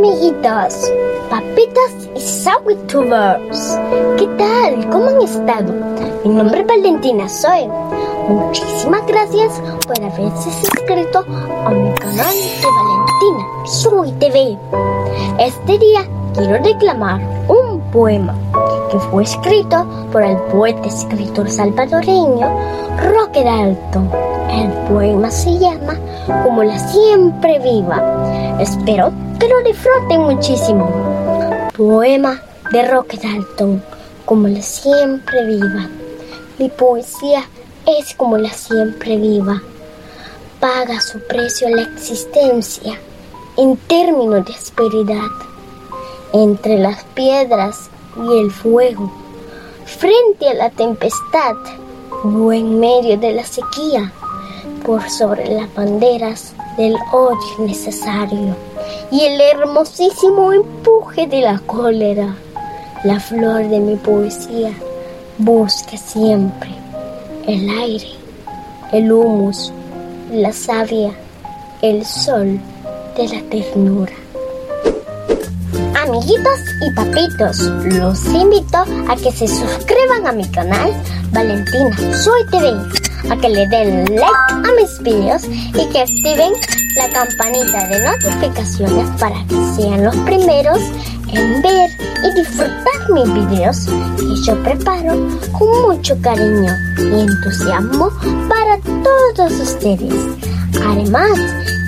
amiguitos, 0.00 0.90
papitas 1.28 2.08
y 2.16 2.20
Sawitubers. 2.20 3.78
¿Qué 4.16 4.26
tal? 4.38 4.88
¿Cómo 4.88 5.08
han 5.08 5.20
estado? 5.20 5.74
Mi 6.24 6.32
nombre 6.32 6.62
es 6.62 6.66
Valentina 6.66 7.28
Zoe. 7.28 7.68
Muchísimas 8.26 9.06
gracias 9.06 9.60
por 9.86 10.02
haberse 10.02 10.50
suscrito 10.52 11.18
a 11.66 11.70
mi 11.70 11.92
canal 11.96 12.34
de 12.34 12.66
Valentina 12.78 13.46
Zoe 13.66 14.12
TV. 14.12 14.58
Este 15.38 15.78
día 15.78 16.08
quiero 16.34 16.64
reclamar 16.64 17.20
un 17.48 17.80
poema 17.92 18.34
que 18.90 18.98
fue 18.98 19.24
escrito 19.24 19.86
por 20.10 20.22
el 20.22 20.38
poeta 20.50 20.88
escritor 20.88 21.50
salvadoreño 21.50 22.48
Roque 23.02 23.44
Dalton. 23.44 24.10
El 24.50 24.72
poema 24.88 25.30
se 25.30 25.58
llama 25.58 25.94
Como 26.44 26.62
la 26.62 26.78
siempre 26.78 27.58
viva. 27.58 28.49
Espero 28.60 29.10
que 29.38 29.48
lo 29.48 29.62
disfruten 29.62 30.20
muchísimo. 30.20 30.86
Poema 31.74 32.42
de 32.70 32.86
Roque 32.86 33.16
Dalton, 33.16 33.82
Como 34.26 34.48
la 34.48 34.60
siempre 34.60 35.46
viva. 35.46 35.88
Mi 36.58 36.68
poesía 36.68 37.42
es 37.86 38.14
como 38.14 38.36
la 38.36 38.50
siempre 38.50 39.16
viva. 39.16 39.62
Paga 40.60 41.00
su 41.00 41.20
precio 41.26 41.70
la 41.70 41.84
existencia 41.84 42.98
en 43.56 43.78
términos 43.78 44.44
de 44.44 44.52
asperidad. 44.52 45.30
Entre 46.34 46.76
las 46.76 47.02
piedras 47.14 47.88
y 48.14 48.40
el 48.40 48.50
fuego, 48.50 49.10
frente 49.86 50.50
a 50.50 50.52
la 50.54 50.68
tempestad 50.68 51.56
o 52.22 52.52
en 52.52 52.78
medio 52.78 53.16
de 53.16 53.32
la 53.32 53.44
sequía, 53.44 54.12
por 54.84 55.08
sobre 55.08 55.46
las 55.46 55.74
banderas 55.74 56.54
del 56.76 56.94
odio 57.12 57.66
necesario 57.66 58.56
y 59.10 59.20
el 59.24 59.40
hermosísimo 59.40 60.52
empuje 60.52 61.26
de 61.26 61.40
la 61.40 61.58
cólera. 61.66 62.34
La 63.04 63.18
flor 63.18 63.68
de 63.68 63.80
mi 63.80 63.96
poesía 63.96 64.72
busca 65.38 65.96
siempre 65.96 66.70
el 67.46 67.68
aire, 67.70 68.08
el 68.92 69.10
humus, 69.10 69.72
la 70.30 70.52
savia, 70.52 71.12
el 71.82 72.04
sol 72.04 72.60
de 73.16 73.28
la 73.28 73.42
ternura. 73.50 74.12
Amiguitos 76.02 76.60
y 76.86 76.94
papitos, 76.94 77.60
los 77.94 78.24
invito 78.26 78.78
a 79.08 79.16
que 79.16 79.32
se 79.32 79.48
suscriban 79.48 80.26
a 80.26 80.32
mi 80.32 80.46
canal 80.50 80.92
Valentina 81.32 81.96
Soy 82.16 82.44
TV, 82.50 82.72
a 83.28 83.36
que 83.36 83.48
le 83.48 83.66
den 83.68 84.04
like 84.16 84.52
a 84.52 84.72
mis 84.80 84.98
videos 85.02 85.44
y 85.44 85.88
que 85.90 86.00
activen 86.00 86.52
la 86.96 87.08
campanita 87.08 87.88
de 87.88 88.00
notificaciones 88.04 89.08
para 89.18 89.44
que 89.46 89.56
sean 89.76 90.04
los 90.04 90.16
primeros 90.16 90.78
en 91.32 91.62
ver 91.62 91.90
y 92.24 92.34
disfrutar 92.40 93.10
mis 93.12 93.48
videos 93.48 93.86
que 94.16 94.46
yo 94.46 94.62
preparo 94.62 95.28
con 95.52 95.82
mucho 95.82 96.20
cariño 96.20 96.74
y 96.98 97.20
entusiasmo 97.20 98.10
para 98.48 98.78
todos 99.04 99.52
ustedes. 99.52 100.14
Además, 100.84 101.38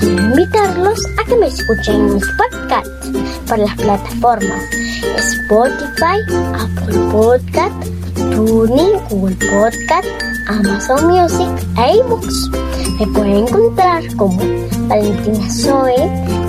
quiero 0.00 0.22
invitarlos 0.22 0.98
a 1.18 1.24
que 1.28 1.36
me 1.36 1.46
escuchen 1.46 1.96
en 1.96 2.14
mis 2.14 2.24
podcasts 2.36 3.10
por 3.48 3.58
las 3.58 3.74
plataformas 3.76 4.62
Spotify, 5.18 6.20
Apple 6.54 6.98
Podcast, 7.10 8.03
TuneIn, 8.34 8.98
Google 9.08 9.36
Podcast, 9.36 10.08
Amazon 10.48 11.06
Music 11.06 11.48
e 11.78 11.98
iBooks. 11.98 12.50
Me 12.98 13.06
pueden 13.06 13.46
encontrar 13.46 14.02
como 14.16 14.38
Valentina 14.88 15.50
Zoe, 15.50 15.96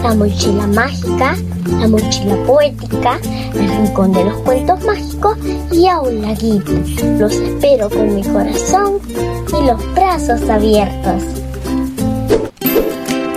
La 0.01 0.15
Mochila 0.15 0.65
Mágica, 0.65 1.35
La 1.79 1.87
Mochila 1.87 2.35
Poética, 2.47 3.19
El 3.53 3.69
Rincón 3.69 4.13
de 4.13 4.25
los 4.25 4.37
Cuentos 4.39 4.83
Mágicos 4.83 5.37
y 5.71 5.87
Aula 5.87 6.33
Ghibli. 6.33 7.19
Los 7.19 7.33
espero 7.33 7.89
con 7.89 8.15
mi 8.15 8.23
corazón 8.23 8.99
y 9.47 9.65
los 9.67 9.93
brazos 9.93 10.49
abiertos. 10.49 11.23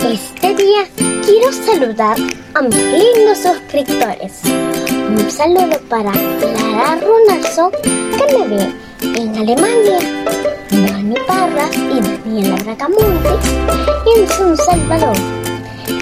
Este 0.03 0.55
día 0.55 0.87
quiero 1.23 1.51
saludar 1.53 2.17
a 2.55 2.61
mis 2.63 2.75
lindos 2.75 3.37
suscriptores. 3.43 4.41
Un 5.09 5.31
saludo 5.31 5.79
para 5.89 6.13
Lara 6.13 6.99
Runalson, 7.01 7.71
que 7.81 8.37
me 8.37 8.47
ve 8.47 8.73
en 9.01 9.37
Alemania, 9.37 9.97
Dani 10.69 11.15
Parras 11.27 11.75
y 11.75 11.99
Daniela 11.99 12.55
Bracamonte 12.63 13.29
en 14.15 14.27
San 14.27 14.55
Salvador, 14.55 15.17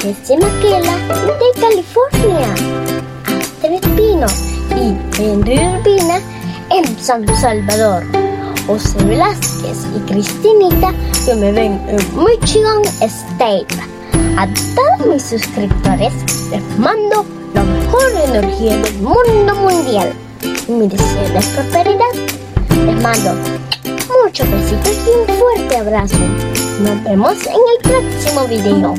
Jesse 0.01 0.38
Maquela 0.41 0.97
de 1.23 1.62
California, 1.62 2.53
Astrid 3.25 3.75
Espino 3.75 4.28
y 4.75 5.22
Henry 5.22 5.57
Urbina 5.57 6.19
en 6.72 7.00
San 7.00 7.25
Salvador. 7.38 8.03
José 8.68 9.01
Velázquez 9.06 9.85
y 9.95 10.00
Cristinita 10.12 10.94
que 11.25 11.34
me 11.35 11.53
ven 11.53 11.81
en 11.88 11.97
Michigan 12.22 12.81
State. 13.00 13.68
A 14.38 14.45
todos 14.75 15.07
mis 15.07 15.24
suscriptores 15.24 16.13
les 16.51 16.79
mando 16.79 17.25
mejor 17.88 18.12
energía 18.25 18.78
del 18.78 18.94
mundo 18.96 19.56
mundial. 19.56 20.14
Y 20.68 20.72
mi 20.72 20.88
deseo 20.88 21.24
de 21.24 21.42
prosperidad 21.53 22.14
les 22.86 23.02
mando 23.02 23.34
muchos 24.24 24.50
besitos 24.52 24.94
y 25.06 25.31
un 25.31 25.38
fuerte 25.38 25.78
abrazo. 25.78 26.18
Nos 26.81 27.03
vemos 27.03 27.38
en 27.46 27.53
el 27.53 27.92
próximo 27.92 28.48
video. 28.48 28.94